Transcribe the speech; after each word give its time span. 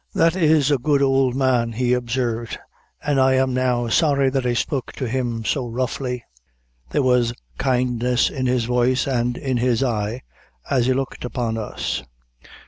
"That 0.15 0.35
is 0.35 0.71
a 0.71 0.79
good 0.79 1.03
ould 1.03 1.35
man," 1.35 1.73
he 1.73 1.93
observed, 1.93 2.57
"and 3.03 3.19
I 3.19 3.33
am 3.35 3.53
now 3.53 3.87
sorry 3.87 4.31
that 4.31 4.47
I 4.47 4.53
spoke 4.55 4.93
to 4.93 5.07
him 5.07 5.45
so 5.45 5.67
roughly 5.67 6.23
there 6.89 7.03
was 7.03 7.33
kindness 7.59 8.31
in 8.31 8.47
his 8.47 8.65
voice 8.65 9.05
and 9.05 9.37
in 9.37 9.57
his 9.57 9.83
eye 9.83 10.23
as 10.71 10.87
he 10.87 10.93
looked 10.93 11.23
upon 11.23 11.55
us." 11.59 12.01